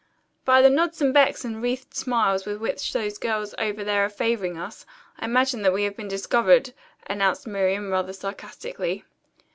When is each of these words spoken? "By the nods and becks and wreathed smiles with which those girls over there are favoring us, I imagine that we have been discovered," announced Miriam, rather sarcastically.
"By 0.45 0.63
the 0.63 0.69
nods 0.71 0.99
and 0.99 1.13
becks 1.13 1.45
and 1.45 1.61
wreathed 1.61 1.93
smiles 1.93 2.43
with 2.43 2.57
which 2.57 2.91
those 2.91 3.19
girls 3.19 3.53
over 3.59 3.83
there 3.83 4.03
are 4.03 4.09
favoring 4.09 4.57
us, 4.57 4.83
I 5.19 5.25
imagine 5.25 5.61
that 5.61 5.73
we 5.73 5.83
have 5.83 5.95
been 5.95 6.07
discovered," 6.07 6.73
announced 7.05 7.45
Miriam, 7.45 7.91
rather 7.91 8.11
sarcastically. 8.11 9.05